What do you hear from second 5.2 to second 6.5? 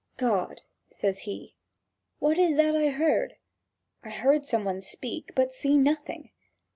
but see nothing!